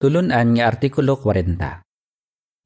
[0.00, 1.60] Tulunan nga Artikulo 40.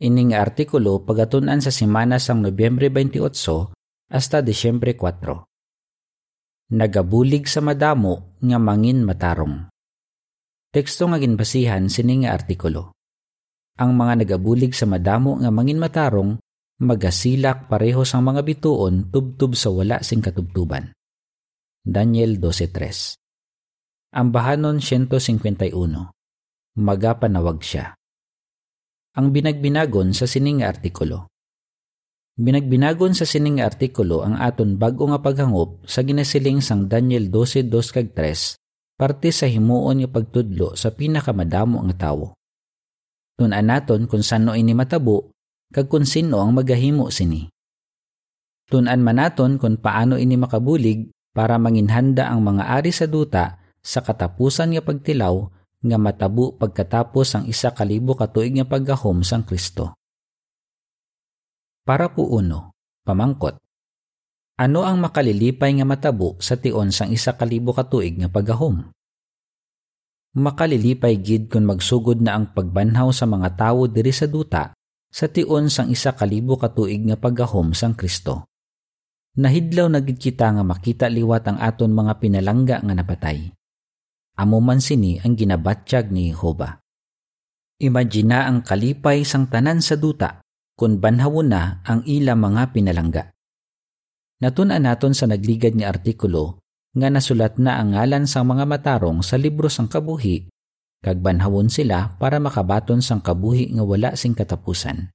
[0.06, 5.42] Ini nga artikulo pagatunan sa simana sang Nobyembre 28 hasta Disyembre 4.
[6.78, 9.66] Nagabulig sa madamo nga mangin matarong.
[10.70, 12.95] Teksto nga ginbasihan sini nga artikulo.
[13.82, 16.39] Ang mga nagabulig sa madamo nga mangin matarong
[16.87, 20.95] magasilak pareho sang mga bituon tubtub sa wala sing katubtuban.
[21.82, 23.19] Daniel 12.3
[24.23, 26.14] Ang bahanon 151
[26.75, 27.95] magapanawag siya.
[29.15, 31.30] Ang binagbinagon sa sining artikulo.
[32.34, 38.10] Binagbinagon sa sining artikulo ang aton bago nga paghangop sa ginasiling sang Daniel 12:2 kag
[38.10, 38.59] 3
[38.98, 42.34] parte sa himuon nga pagtudlo sa pinakamadamo nga tawo.
[43.38, 45.30] Tunan naton kung sano ini matabo
[45.70, 47.46] kag kung sino ang magahimo sini.
[48.66, 54.02] Tunan man naton kung paano ini makabulig para manginhanda ang mga ari sa duta sa
[54.02, 55.54] katapusan nga pagtilaw
[55.84, 59.93] nga matabo pagkatapos ang isa kalibo katuig nga paggahom sang Kristo.
[61.85, 62.73] Para po uno,
[63.04, 63.60] pamangkot.
[64.56, 68.88] Ano ang makalilipay nga matabo sa tion sang isa kalibo katuig nga paggahom?
[70.34, 74.72] Makalilipay gid kung magsugod na ang pagbanhaw sa mga tawo diri sa duta
[75.12, 78.48] sa tion sang isa kalibo katuig nga paggahom sang Kristo.
[79.36, 83.52] Nahidlaw na gid kita nga makita liwat ang aton mga pinalangga nga napatay
[84.34, 86.82] amo man sini ang ginabatsyag ni Jehova.
[87.78, 90.42] Imagina ang kalipay sang tanan sa duta
[90.74, 93.30] kung banhawon na ang ila mga pinalangga.
[94.42, 96.58] Natunan naton sa nagligad ni artikulo
[96.94, 100.46] nga nasulat na ang ngalan sang mga matarong sa libro sang kabuhi
[101.02, 105.10] kag banhawon sila para makabaton sang kabuhi nga wala sing katapusan.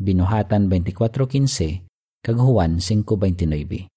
[0.00, 3.88] Binuhatan 24:15 kag Juan 5:29.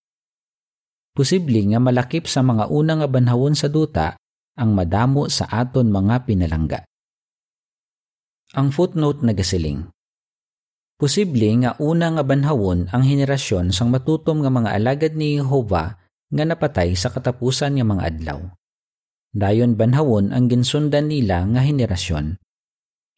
[1.13, 4.17] Posible nga malakip sa mga unang nga banhawon sa duta
[4.53, 6.79] ang madamo sa aton mga pinalangga.
[8.53, 9.89] Ang footnote nagasiling.
[10.93, 15.97] Posible nga una nga banhawon ang henerasyon sang matutom nga mga alagad ni Jehova
[16.29, 18.39] nga napatay sa katapusan nga mga adlaw.
[19.33, 22.37] Dayon banhawon ang ginsundan nila nga henerasyon.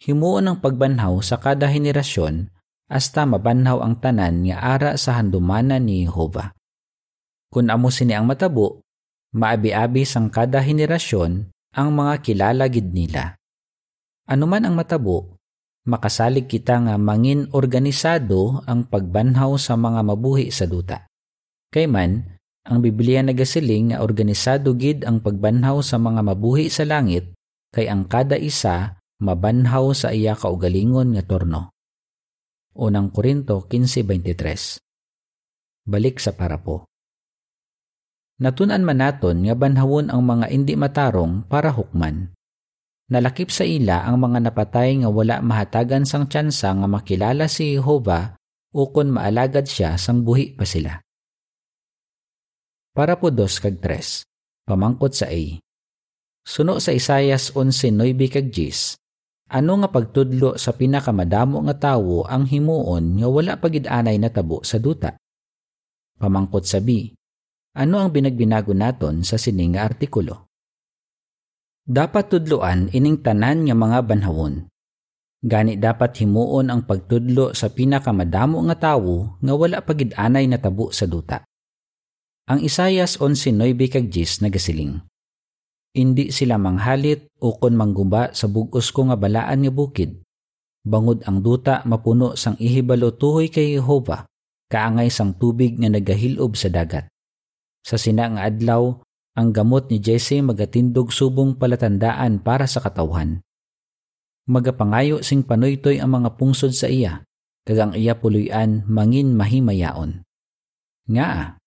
[0.08, 2.48] Himuon ang pagbanhaw sa kada henerasyon
[2.88, 6.56] hasta mabanhaw ang tanan nga ara sa handumanan ni Jehova.
[7.52, 8.85] Kung amo sini ang matabo,
[9.36, 13.36] maabi-abi sang kada henerasyon ang mga kilala gid nila.
[14.32, 15.36] Anuman ang matabo,
[15.86, 21.04] makasalig kita nga mangin organisado ang pagbanhaw sa mga mabuhi sa duta.
[21.70, 27.36] Kay man, ang Biblia nagasiling nga organisado gid ang pagbanhaw sa mga mabuhi sa langit
[27.70, 31.76] kay ang kada isa mabanhaw sa iya kaugalingon nga torno.
[32.80, 34.80] Unang Korinto 15:23.
[35.86, 36.95] Balik sa parapo.
[38.36, 42.36] Natunan man naton nga banhawon ang mga indi matarong para hukman.
[43.08, 48.36] Nalakip sa ila ang mga napatay nga wala mahatagan sang tsansa nga makilala si Jehova
[48.76, 51.00] o kon maalagad siya sang buhi pa sila.
[52.92, 54.28] Para po dos kag tres,
[54.68, 55.44] pamangkot sa A.
[56.44, 59.00] Suno sa Isayas 11:9 kag 10,
[59.56, 64.76] ano nga pagtudlo sa pinakamadamo nga tawo ang himuon nga wala pagid-anay na tabo sa
[64.82, 65.16] duta?
[66.20, 67.16] Pamangkot sa B,
[67.76, 70.48] ano ang binagbinago naton sa sining nga artikulo?
[71.86, 74.72] Dapat tudloan ining tanan nga mga banhawon.
[75.46, 81.06] Gani dapat himuon ang pagtudlo sa pinakamadamo nga tawo nga wala pagid-anay na tabo sa
[81.06, 81.46] duta.
[82.50, 85.06] Ang Isayas 11:9 kag 10 nagasiling.
[85.96, 90.26] Indi sila manghalit o kon mangguba sa bugos ko nga balaan nga bukid.
[90.82, 94.26] Bangod ang duta mapuno sang ihibalo tuhoy kay Jehova,
[94.70, 97.10] kaangay sang tubig nga nagahilob sa dagat.
[97.86, 98.98] Sa sinang adlaw,
[99.38, 103.46] ang gamot ni Jesse magatindog subong palatandaan para sa katawhan.
[104.50, 107.22] Magapangayo sing panuytoy ang mga pungsod sa iya,
[107.62, 110.26] kagang iya puluyan mangin mahimayaon.
[111.06, 111.62] Nga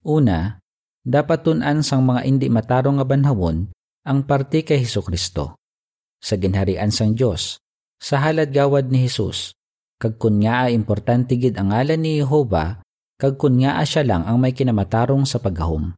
[0.00, 0.60] Una,
[1.04, 3.68] dapat tunan sang mga indi matarong nga banhawon
[4.04, 5.56] ang parte kay Hesus Kristo.
[6.20, 7.60] Sa ginharian sang Dios,
[7.96, 9.56] sa halad gawad ni Hesus,
[10.00, 12.80] kag kun nga importante gid ang ngalan ni Jehova
[13.20, 15.92] kag kun nga siya lang ang may kinamatarong sa paghahom.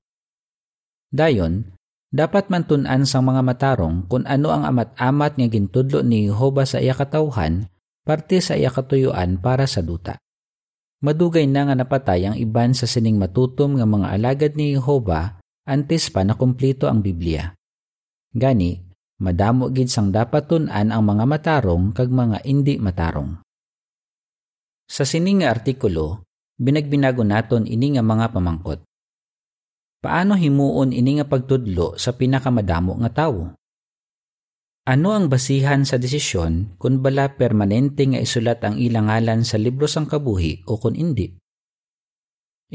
[1.15, 1.71] Dayon,
[2.11, 6.83] dapat man tun-an sang mga matarong kung ano ang amat-amat nga gintudlo ni Jehova sa
[6.83, 7.71] iya katawhan
[8.03, 10.19] parte sa iya katuyuan para sa duta.
[11.03, 16.11] Madugay na nga napatay ang iban sa sining matutom nga mga alagad ni Jehova antes
[16.11, 17.55] pa na kumpleto ang Biblia.
[18.35, 18.79] Gani,
[19.23, 23.39] madamo gid sang dapat tun-an ang mga matarong kag mga indi matarong.
[24.87, 26.27] Sa sining nga artikulo,
[26.61, 28.81] binagbinago naton ini nga mga pamangkot.
[30.03, 33.55] Paano himuon ini nga pagtudlo sa pinakamadamo nga tawo?
[34.83, 39.87] Ano ang basihan sa desisyon kung bala permanente nga isulat ang ilang ngalan sa libro
[39.87, 41.31] sang kabuhi o kung hindi?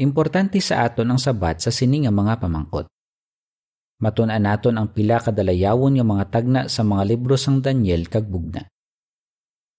[0.00, 2.88] Importante sa aton ang sabat sa sini nga mga pamangkot.
[4.00, 8.64] Matun-an naton ang pila kadalayawon nga mga tagna sa mga libro sang Daniel kag bugna.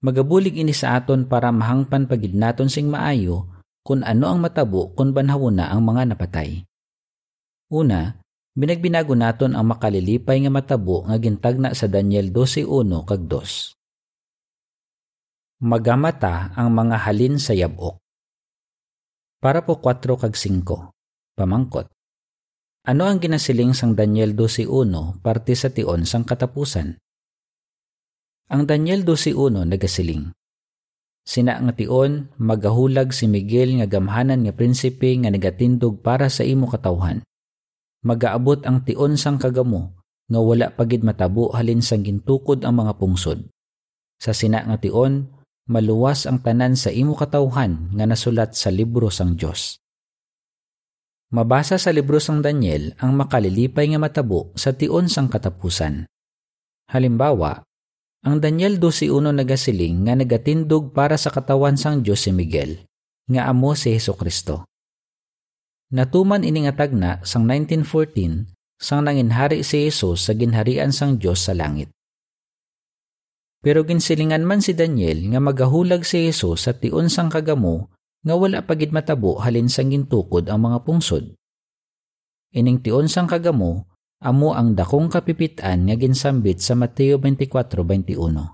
[0.06, 3.59] Magabulig ini sa aton para mahangpan pagid naton sing maayo
[3.90, 6.62] kung ano ang matabo kung banhawon na ang mga napatay.
[7.74, 8.22] Una,
[8.60, 15.64] Binagbinago naton ang makalilipay nga matabo nga gintagna sa Daniel 12:1 kag 2.
[15.64, 17.96] Magamata ang mga halin sa yabok.
[19.40, 20.92] Para po 4 kag 5.
[21.40, 21.88] Pamangkot.
[22.84, 27.00] Ano ang ginasiling sang Daniel 12:1 parte sa tion sang katapusan?
[28.52, 30.36] Ang Daniel 12:1 nagasiling.
[31.30, 36.66] Sina nga tion magahulag si Miguel nga gamhanan nga prinsipe nga nagatindog para sa imo
[36.66, 37.22] katawhan
[38.04, 40.00] magaabot ang tion sang kagamo
[40.30, 43.50] nga wala pagid matabo halin sang gintukod ang mga pungsod.
[44.22, 45.26] Sa sina nga tion,
[45.66, 49.82] maluwas ang tanan sa imo katawhan nga nasulat sa libro sang Dios.
[51.34, 56.06] Mabasa sa libro sang Daniel ang makalilipay nga matabo sa tion sang katapusan.
[56.90, 57.66] Halimbawa,
[58.20, 62.84] ang Daniel 12.1 nagasiling nga nagatindog para sa katawan sang Diyos si Miguel,
[63.32, 64.68] nga amo si Heso Kristo.
[65.90, 71.58] Natuman ini nga tagna sang 1914 sang nanginhari si Jesus sa ginharian sang Dios sa
[71.58, 71.90] langit.
[73.60, 78.62] Pero ginsilingan man si Daniel nga magahulag si Jesus sa tion sang kagamo nga wala
[78.62, 81.34] pagid matabo halin sang gintukod ang mga pungsod.
[82.54, 83.89] Ining tion sang kagamo
[84.20, 88.52] amo ang dakong kapipitan nga ginsambit sa Mateo 24:21.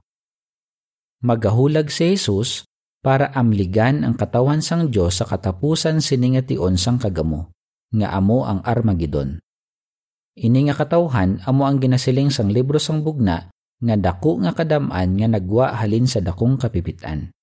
[1.26, 2.70] Magahulag si Jesus
[3.02, 7.50] para amligan ang katawan sang Dios sa katapusan siningation sang kagamo,
[7.94, 9.42] nga amo ang Armageddon.
[10.38, 13.50] Ini nga katawhan amo ang ginasiling sang libro sang bugna
[13.82, 17.34] nga dako nga kadaman nga nagwa halin sa dakong kapipitan.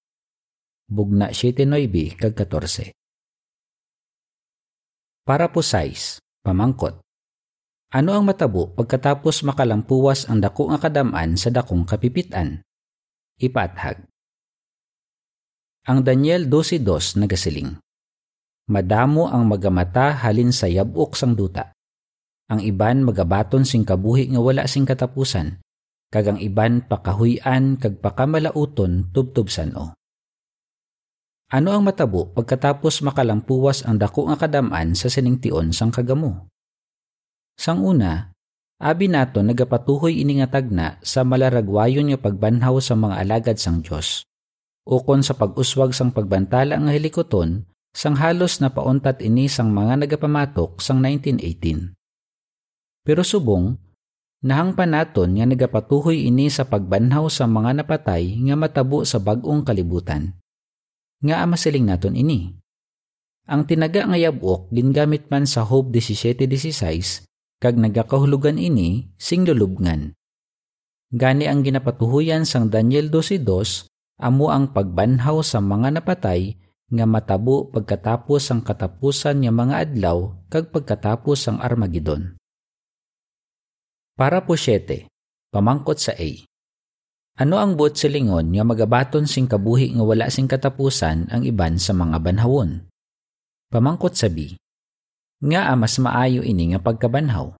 [0.87, 2.95] Bugna 7:9 kag 14.
[5.23, 7.03] Para po size, pamangkot.
[7.93, 12.65] Ano ang matabo pagkatapos makalampuwas ang dako nga kadaman sa dakong kapipitan?
[13.37, 14.09] Ipathag.
[15.85, 17.77] Ang Daniel 12.2 nagasiling.
[18.73, 21.77] Madamo ang magamata halin sa yabok sang duta.
[22.49, 25.61] Ang iban magabaton sing kabuhi nga wala sing katapusan,
[26.09, 29.93] kag ang iban pakahuyan kag pakamalauton tubtubsan o.
[31.53, 36.49] Ano ang matabo pagkatapos makalampuwas ang dako nga kadaman sa siningtion sang kagamo?
[37.59, 38.35] Sang una,
[38.83, 44.27] abi nato nagapatuhoy ini nga tagna sa malaragwayon nga pagbanhaw sa mga alagad sang Dios
[44.83, 50.81] ukon sa pag-uswag sang pagbantala nga helikoton sang halos na pauntat ini sang mga nagapamatok
[50.81, 51.93] sang 1918.
[53.03, 53.77] Pero subong,
[54.43, 60.35] nahangpan naton nga nagapatuhoy ini sa pagbanhaw sa mga napatay nga matabo sa bagong kalibutan.
[61.23, 62.57] Nga amasiling naton ini.
[63.47, 67.27] Ang tinaga nga yabok gingamit man sa Hope 1716
[67.63, 70.19] kag nagakahulugan ini sing lulubngan.
[71.15, 73.87] Gani ang ginapatuhuyan sang Daniel 12.2
[74.19, 76.59] amo ang pagbanhaw sa mga napatay
[76.93, 82.35] nga matabo pagkatapos ang katapusan nga mga adlaw kag pagkatapos ang Armageddon.
[84.19, 85.07] Para po 7,
[85.55, 86.31] pamangkot sa A.
[87.41, 91.97] Ano ang buot silingon nga magabaton sing kabuhi nga wala sing katapusan ang iban sa
[91.97, 92.85] mga banhawon?
[93.73, 94.53] Pamangkot sa B.
[95.41, 97.57] Nga mas maayo ini nga pagkabanhaw.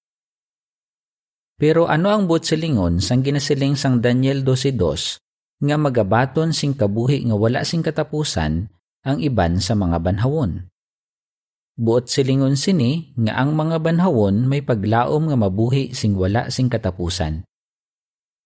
[1.63, 7.39] Pero ano ang buot silingon sang ginasiling sang Daniel 12.2 nga magabaton sing kabuhi nga
[7.39, 8.67] wala sing katapusan
[9.07, 10.67] ang iban sa mga banhawon.
[11.79, 17.47] Buot silingon sini nga ang mga banhawon may paglaom nga mabuhi sing wala sing katapusan.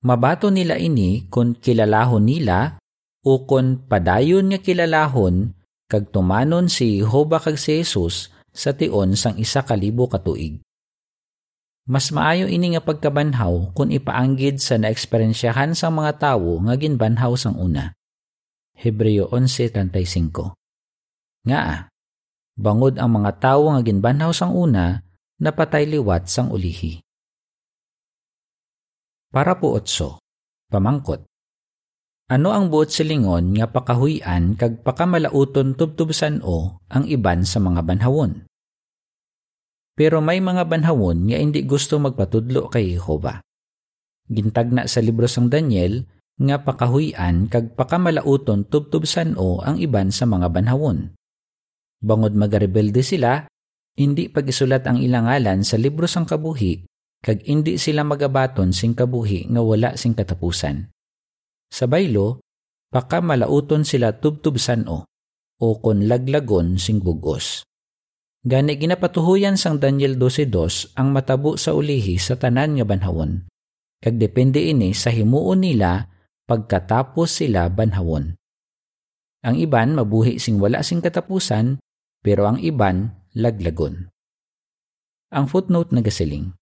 [0.06, 2.78] Mabato nila ini kung kilalahon nila
[3.26, 5.58] o kung padayon nga kilalahon
[5.90, 10.62] kag tumanon si Jehova kag si Jesus sa tion sang isa kalibo katuig.
[11.88, 17.56] Mas maayo ini nga pagkabanhaw kung ipaanggid sa naeksperyensyahan sa mga tawo nga ginbanhaw sang
[17.56, 17.96] una.
[18.76, 21.82] Hebreo 11.35 Nga ah,
[22.60, 25.00] bangod ang mga tawo nga ginbanhaw sang una,
[25.40, 27.00] napatay liwat sang ulihi.
[29.32, 30.20] Para po otso,
[30.68, 31.24] pamangkot.
[32.28, 38.47] Ano ang buot silingon nga pakahuyan kag pakamalauton tubtubsan o ang iban sa mga banhawon?
[39.98, 43.42] Pero may mga banhawon nga hindi gusto magpatudlo kay Jehova.
[44.30, 46.06] Gintagna sa libro sang Daniel
[46.38, 51.18] nga pakahuyan kag pakamalauton tubtubsan o ang iban sa mga banhawon.
[51.98, 53.50] Bangod magarebelde sila,
[53.98, 56.86] hindi pagisulat ang ilang ngalan sa libro sang kabuhi
[57.26, 60.94] kag indi sila magabaton sing kabuhi nga wala sing katapusan.
[61.74, 62.46] Sa baylo,
[62.94, 65.10] paka malauton sila tubtubsan o,
[65.58, 67.66] o kon laglagon sing bugos.
[68.48, 73.44] Gani ginapatuhuyan sang Daniel 12.2 ang matabo sa ulihi sa tanan nga banhawon.
[74.00, 76.08] Kag depende ini sa himuon nila
[76.48, 78.40] pagkatapos sila banhawon.
[79.44, 81.84] Ang iban mabuhi sing wala sing katapusan,
[82.24, 84.08] pero ang iban laglagon.
[85.36, 86.56] Ang footnote na gasiling.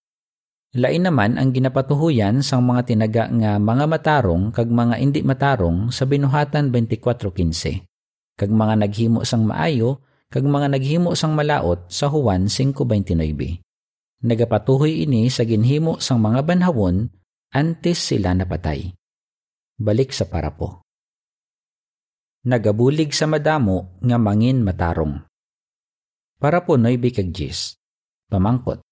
[0.74, 6.10] Lain naman ang ginapatuhuyan sang mga tinaga nga mga matarong kag mga indi matarong sa
[6.10, 7.86] binuhatan 24.15
[8.42, 10.01] kag mga naghimo sang maayo
[10.32, 14.25] kag mga naghimo sang malaot sa Juan 5.29.
[14.25, 17.12] Nagapatuhoy ini sa ginhimo sang mga banhawon
[17.53, 18.94] antes sila napatay.
[19.75, 20.86] Balik sa parapo
[22.46, 25.25] nagabulig sa madamo nga mangin matarong.
[26.38, 27.74] Para po noy bikagjis,
[28.29, 28.86] pamangkot.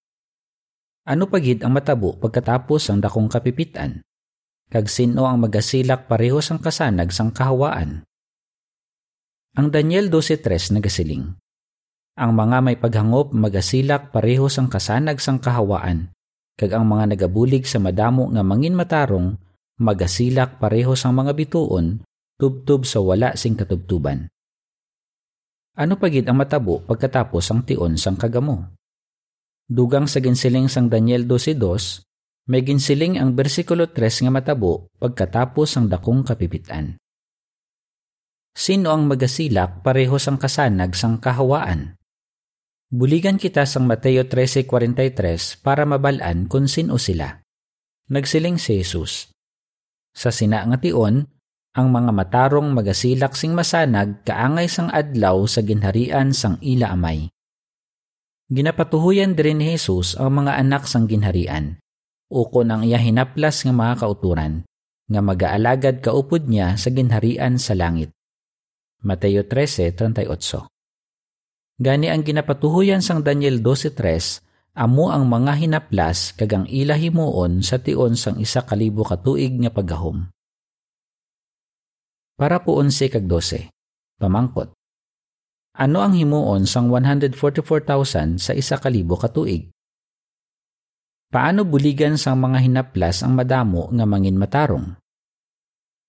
[1.06, 4.02] Ano pagid ang matabo pagkatapos ang dakong kapipitan?
[4.66, 8.02] Kag sino ang magasilak pareho sang kasanag sang kahawaan?
[9.54, 11.30] Ang Daniel 12.3 nagasiling.
[12.18, 16.10] Ang mga may paghangop magasilak pareho sang kasanag sang kahawaan,
[16.58, 19.38] kag ang mga nagabulig sa madamo nga mangin matarong
[19.78, 22.02] magasilak pareho sang mga bituon
[22.34, 24.26] tubtub sa wala sing katubtuban.
[25.78, 28.74] Ano pagid ang matabo pagkatapos ang tion sang kagamo?
[29.70, 35.86] Dugang sa ginsiling sang Daniel 12.2, may ginsiling ang bersikulo 3 nga matabo pagkatapos ang
[35.86, 36.98] dakong kapipitan.
[38.54, 41.98] Sino ang magasilak pareho sang kasanag sang kahawaan?
[42.86, 47.42] Buligan kita sang Mateo 13.43 para mabalaan kung sino sila.
[48.14, 49.34] Nagsiling si Jesus.
[50.14, 51.26] Sa sina nga tion,
[51.74, 57.34] ang mga matarong magasilak sing masanag kaangay sang adlaw sa ginharian sang ila amay.
[58.46, 61.82] Ginapatuhuyan din ni Jesus ang mga anak sang ginharian,
[62.30, 64.62] ukon ang iya hinaplas nga mga kauturan,
[65.10, 68.14] nga magaalagad kaupod niya sa ginharian sa langit.
[69.04, 70.64] Mateo 13:38.
[71.76, 74.40] Gani ang ginapatuhuyan sang Daniel 12:3
[74.74, 80.32] amo ang mga hinaplas kagang ila himuon sa tion sang isa kalibo katuig nga paggahom.
[82.34, 83.70] Para po 11 kag 12.
[84.18, 84.72] Pamangkot.
[85.76, 89.68] Ano ang himuon sang 144,000 sa isa kalibo katuig?
[91.28, 94.96] Paano buligan sang mga hinaplas ang madamo nga mangin matarong?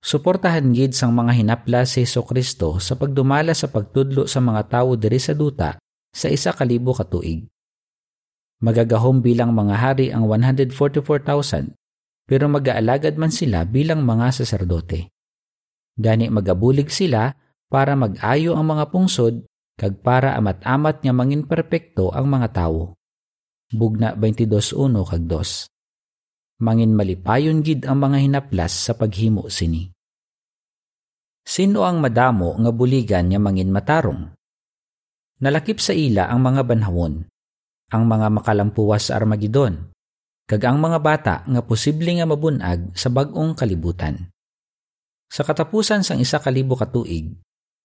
[0.06, 4.94] Suportahan gid sang mga hinaplas si Heso Kristo sa pagdumala sa pagtudlo sa mga tawo
[4.94, 5.82] diri sa duta
[6.14, 7.50] sa isa kalibo katuig.
[8.62, 11.74] Magagahom bilang mga hari ang 144,000
[12.30, 15.10] pero mag-aalagad man sila bilang mga saserdote.
[15.98, 17.34] Gani magabulig sila
[17.66, 19.42] para mag-ayo ang mga pungsod
[19.74, 22.94] kag para amat-amat nga mangin perpekto ang mga tawo.
[23.74, 24.70] Bugna 22.1
[25.02, 26.62] kag 2.
[26.62, 29.95] Mangin malipayon gid ang mga hinaplas sa paghimo sini.
[31.46, 34.34] Sino ang madamo nga buligan nga mangin matarong?
[35.46, 37.30] Nalakip sa ila ang mga banhawon,
[37.94, 39.94] ang mga makalampuwas sa Armageddon,
[40.50, 44.34] kag ang mga bata nga posible nga mabunag sa bag-ong kalibutan.
[45.30, 47.30] Sa katapusan sang isa kalibo katuig,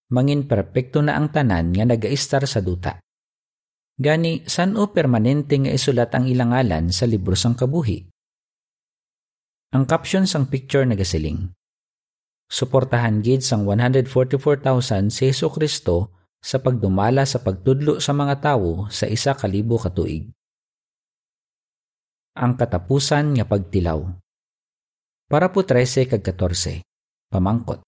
[0.08, 2.96] mangin perpekto na ang tanan nga nagaistar sa duta.
[4.00, 8.08] Gani, san o permanente nga isulat ang ilangalan sa libro sang kabuhi?
[9.76, 11.52] Ang caption sang picture nagasiling.
[12.50, 19.07] Suportahan gid sang 144,000 si Yesu Kristo sa pagdumala sa pagtudlo sa mga tawo sa
[19.07, 20.26] isa kalibo katuig.
[22.35, 24.02] Ang katapusan nga pagtilaw.
[25.30, 26.83] Para po 13 kag 14.
[27.30, 27.87] Pamangkot.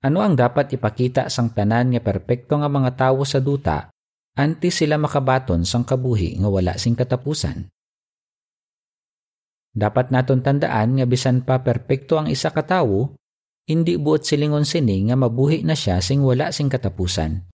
[0.00, 3.92] Ano ang dapat ipakita sang tanan nga perpekto nga mga tawo sa duta
[4.32, 7.68] anti sila makabaton sang kabuhi nga wala sing katapusan?
[9.70, 13.14] Dapat naton tandaan nga bisan pa perpekto ang isa ka tawo,
[13.70, 17.46] hindi buot silingon sini nga mabuhi na siya sing wala sing katapusan.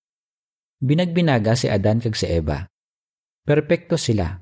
[0.80, 2.64] Binagbinaga si Adan kag si Eva.
[3.44, 4.40] Perpekto sila.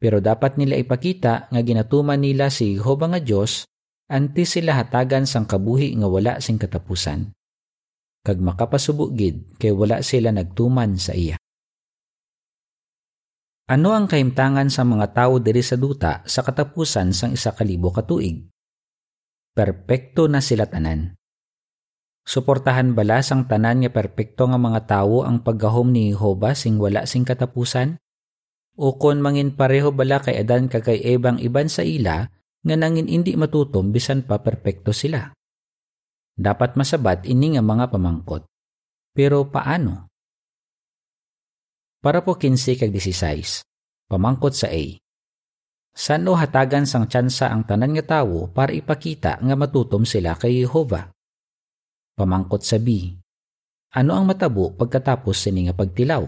[0.00, 3.68] Pero dapat nila ipakita nga ginatuman nila si Jehovah nga Dios
[4.08, 7.32] anti sila hatagan sang kabuhi nga wala sing katapusan.
[8.22, 11.36] Kag makapasubo gid kay wala sila nagtuman sa iya.
[13.70, 18.50] Ano ang kahimtangan sa mga tao diri sa duta sa katapusan sang isa kalibo katuig?
[19.54, 21.14] Perpekto na sila tanan.
[22.26, 27.06] Suportahan bala sang tanan nga perpekto nga mga tawo ang paggahom ni Jehova sing wala
[27.06, 28.02] sing katapusan?
[28.74, 32.26] O kon mangin pareho bala kay Adan kagay ebang iban sa ila
[32.62, 35.30] nga nangin hindi matutom bisan pa perpekto sila.
[36.34, 38.42] Dapat masabat ini nga mga pamangkot.
[39.14, 40.11] Pero paano?
[42.02, 43.62] Para po 15 kag 16.
[44.10, 44.82] Pamangkot sa A.
[45.94, 51.14] Sano hatagan sang tsansa ang tanan nga tawo para ipakita nga matutom sila kay Jehova?
[52.18, 53.14] Pamangkot sa B.
[53.94, 56.26] Ano ang matabo pagkatapos sini nga pagtilaw?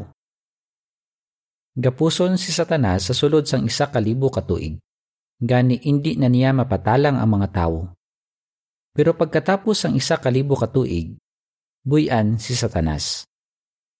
[1.75, 4.78] Gapuson si Satanas sa sulod sang isa kalibo katuig.
[5.43, 7.90] Gani hindi na niya mapatalang ang mga tawo.
[8.95, 11.19] Pero pagkatapos sang isa kalibo katuig,
[11.83, 13.26] buyan si Satanas.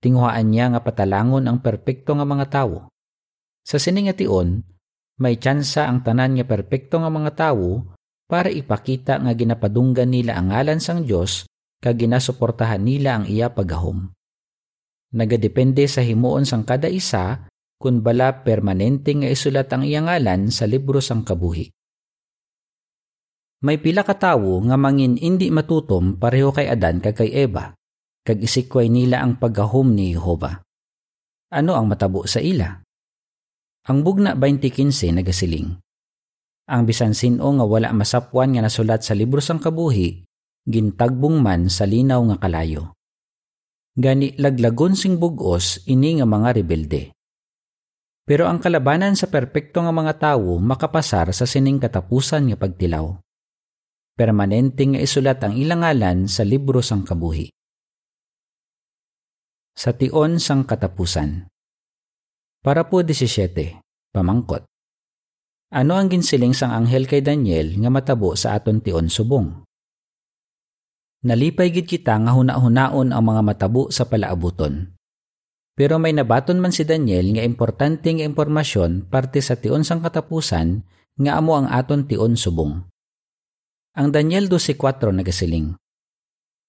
[0.05, 2.93] Tinguhaan niya nga patalangon ang perpekto nga mga tawo.
[3.65, 4.61] Sa siningation,
[5.17, 7.89] may tsansa ang tanan nga perpekto nga mga tawo
[8.29, 11.49] para ipakita nga ginapadunggan nila ang ngalan sang Dios
[11.81, 14.13] kag ginasuportahan nila ang iya paggahom.
[15.17, 17.49] Nagadepende sa himuon sang kada isa
[17.81, 21.73] kun bala permanente nga isulat ang iyang ngalan sa libro sang kabuhi.
[23.65, 27.73] May pila ka tawo nga mangin indi matutom pareho kay Adan kag kay Eva,
[28.25, 30.65] kag isikway nila ang paggahom ni Jehova.
[31.53, 32.81] Ano ang matabo sa ila?
[33.85, 35.77] Ang bugna 2015 nagasiling.
[36.65, 40.25] Ang bisan sino nga wala masapwan nga nasulat sa libro sang kabuhi,
[40.65, 42.97] gintagbong man sa linaw nga kalayo.
[43.95, 47.13] Gani laglagon sing bugos ini nga mga rebelde.
[48.25, 53.07] Pero ang kalabanan sa perpekto nga mga tawo makapasar sa sining katapusan nga pagtilaw.
[54.17, 57.54] Permanente nga isulat ang ilang ngalan sa libro sang kabuhi.
[59.75, 61.51] Sa tion sang katapusan.
[62.63, 63.83] Para po 17,
[64.15, 64.63] pamangkot.
[65.75, 69.67] Ano ang ginsiling sang anghel kay Daniel nga matabo sa aton tion subong?
[71.27, 74.95] Nalipay gid kita nga huna-hunaon ang mga matabo sa palaabuton.
[75.75, 80.87] Pero may nabaton man si Daniel nga importante nga impormasyon parte sa tion sang katapusan
[81.19, 82.79] nga amo ang aton tion subong.
[83.99, 85.75] Ang Daniel 12.4 nagasiling.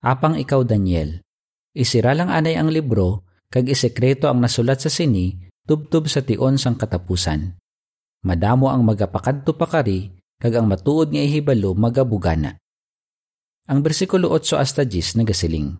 [0.01, 1.24] Apang ikaw Daniel,
[1.75, 5.35] isira lang anay ang libro kag isekreto ang nasulat sa sini
[5.67, 7.57] tubtob sa tion sang katapusan.
[8.25, 10.09] Madamo ang magapakadto pakari,
[10.41, 12.57] kag ang matuod nga ihibalo magabugana.
[13.69, 15.77] Ang bersikulo 8 hasta 10 nagasiling.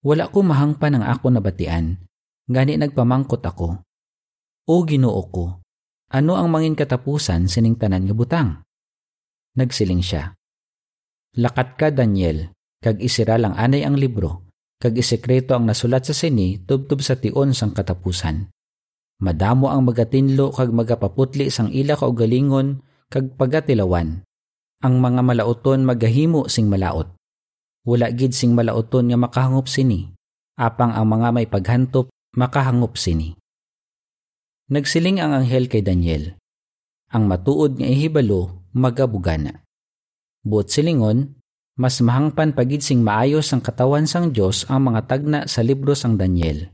[0.00, 2.00] Wala ko mahangpan ang ako nabatian,
[2.48, 3.84] gani nagpamangkot ako.
[4.64, 5.60] O ginoo ko,
[6.08, 8.48] ano ang mangin katapusan sining tanan nga butang?
[9.60, 10.32] Nagsiling siya.
[11.36, 14.49] Lakat ka Daniel, kag isira lang anay ang libro,
[14.80, 18.48] kag isekreto ang nasulat sa sini tubtob sa tion sang katapusan
[19.20, 22.80] Madamo ang magatinlo kag magapaputli sang ila kaugalingon
[23.12, 24.24] kag pagatilawan.
[24.80, 27.12] Ang mga malauton magahimo sing malaot.
[27.84, 30.08] Wala gid sing malauton nga makahangop sini.
[30.56, 33.36] Apang ang mga may paghantop makahangop sini.
[34.72, 36.40] Nagsiling ang anghel kay Daniel.
[37.12, 39.60] Ang matuod nga ihibalo magabugana.
[40.40, 41.39] Buot silingon,
[41.80, 46.20] mas mahangpan pagid sing maayos ang katawan sang Dios ang mga tagna sa libro sang
[46.20, 46.68] Daniel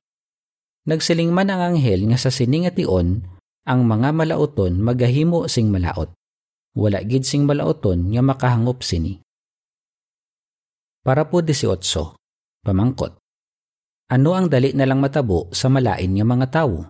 [0.86, 3.26] Nagsiling man ang anghel nga sa siningation
[3.66, 6.14] ang mga malauton magahimo sing malaot.
[6.78, 9.18] Wala gid sing malauton nga makahangop sini.
[11.02, 11.82] Para po 18.
[12.62, 13.18] Pamangkot.
[14.06, 16.86] Ano ang dali na lang matabo sa malain nga mga tawo?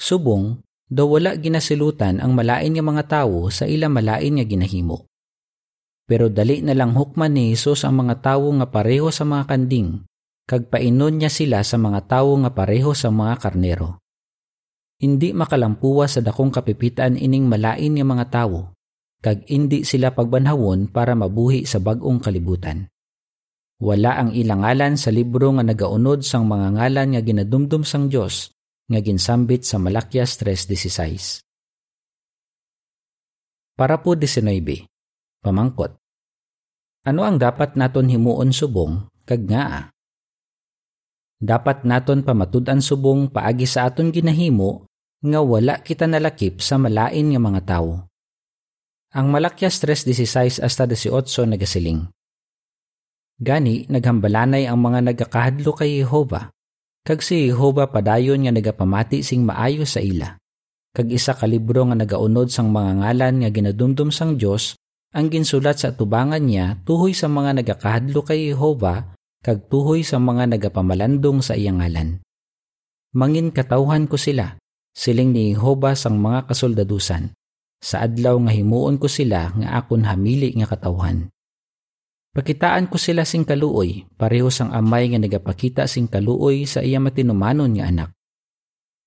[0.00, 5.04] Subong, daw wala ginasilutan ang malain nga mga tawo sa ila malain nga ginahimo.
[6.06, 10.06] Pero dali na lang hukman ni Jesus ang mga tawo nga pareho sa mga kanding
[10.46, 13.98] kag painon niya sila sa mga tawo nga pareho sa mga karnero.
[15.02, 18.72] Hindi makalampuwa sa dakong kapipitan ining malain nga mga tawo,
[19.20, 22.86] kag hindi sila pagbanhawon para mabuhi sa bagong kalibutan.
[23.82, 28.56] Wala ang ilang ngalan sa libro nga nagaunod sang mga ngalan nga ginadumdum sang Dios
[28.88, 31.44] nga ginsambit sa Malakyas 3.16.
[33.76, 34.95] Para po 19.
[35.44, 35.96] Pamangkot.
[37.06, 39.94] Ano ang dapat naton himuon subong kag ngaa?
[41.36, 44.88] Dapat naton pamatud-an subong paagi sa aton ginahimo
[45.20, 48.08] nga wala kita nalakip sa malain nga mga tawo.
[49.12, 52.08] Ang Malakyas 3.16 hasta 18 nagasiling.
[53.36, 56.48] Gani, naghambalanay ang mga nagakahadlo kay Jehova.
[57.04, 60.40] Kag si Jehova padayon nga nagapamati sing maayo sa ila.
[60.96, 64.74] Kag isa ka libro nga nagaunod sang mga ngalan nga ginadumdum sang Dios
[65.14, 69.14] ang ginsulat sa tubangan niya tuhoy sa mga nagakahadlo kay Jehova
[69.46, 72.18] kag tuhoy sa mga nagapamalandong sa iyang ngalan.
[73.14, 74.58] Mangin katawhan ko sila,
[74.90, 77.30] siling ni Jehova sang mga kasoldadusan.
[77.78, 81.30] Sa adlaw nga himuon ko sila nga akon hamili nga katawhan.
[82.36, 87.72] Pakitaan ko sila sing kaluoy, pareho sang amay nga nagapakita sing kaluoy sa iya matinumanon
[87.78, 88.10] nga anak.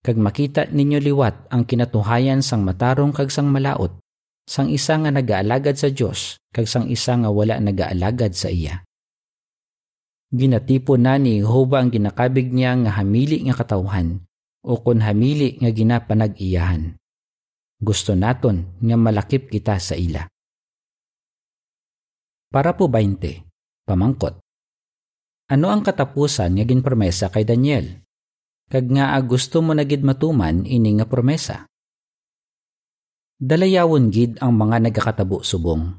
[0.02, 3.94] Kag makita ninyo liwat ang kinatuhayan sang matarong kag sang malaot,
[4.50, 8.82] sang isa nga nagaalagad sa Dios kag sang isa nga wala nagaalagad sa iya.
[10.34, 14.26] Ginatipo na ni Jehova ang ginakabig niya nga hamili nga katawhan
[14.66, 16.98] o kon hamili nga ginapanag-iyahan.
[17.78, 20.26] Gusto naton nga malakip kita sa ila.
[22.50, 23.86] Para po 20.
[23.86, 24.42] Pamangkot.
[25.50, 28.06] Ano ang katapusan nga ginpromesa kay Daniel?
[28.70, 31.66] Kag nga gusto mo na gid matuman ini nga promesa.
[33.40, 35.96] Dalayawon gid ang mga nagakatabo subong.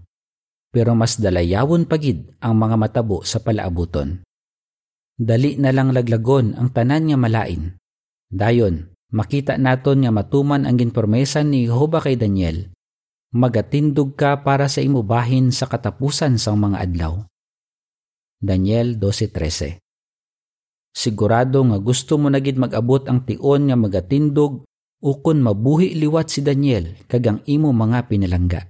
[0.68, 4.20] Pero mas dalayawon pagid ang mga matabo sa palaabuton.
[5.16, 7.81] Dali na lang laglagon ang tanan nga malain.
[8.29, 12.68] Dayon, makita naton nga matuman ang ginpromesa ni Jehova kay Daniel.
[13.33, 17.24] Magatindog ka para sa imubahin sa katapusan sang mga adlaw.
[18.37, 19.81] Daniel 12.13
[20.92, 24.68] Sigurado nga gusto mo nagid mag-abot ang tion nga magatindog
[25.00, 28.68] ukon mabuhi liwat si Daniel kagang imo mga pinalangga.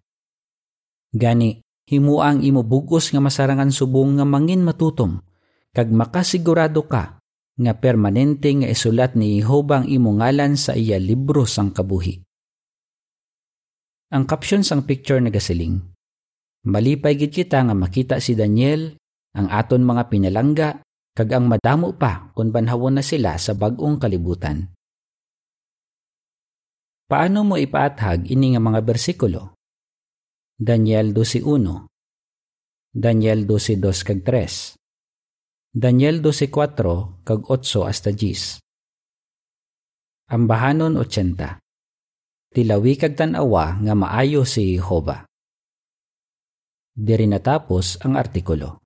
[1.10, 1.58] Gani,
[1.90, 5.18] himuang imo bugos nga masarangan subong nga mangin matutom
[5.74, 7.18] kag makasigurado ka
[7.60, 12.22] nga permanente nga isulat ni Jehova ang imo ngalan sa iya libro sang kabuhi.
[14.10, 15.78] Ang caption sang picture nagasiling,
[16.60, 18.92] Malipay gid kita nga makita si Daniel
[19.32, 20.84] ang aton mga pinalangga
[21.16, 24.68] kag ang madamo pa kung banhawon na sila sa bagong kalibutan.
[27.10, 29.58] Paano mo ipaathag ini nga mga bersikulo?
[30.54, 31.90] Daniel 12.1
[32.94, 38.62] Daniel 12.2 kag 3 Daniel 12.4 kag 8 hasta 10
[40.30, 41.58] Ambahanon 80
[42.54, 45.26] Tilawi kag tanawa nga maayo si Jehova.
[46.94, 48.79] Diri natapos ang artikulo.